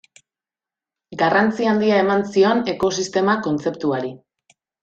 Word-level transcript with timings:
Garrantzi 1.23 1.69
handia 1.73 2.01
eman 2.05 2.25
zion 2.31 2.65
ekosistema 2.75 3.39
kontzeptuari. 3.49 4.15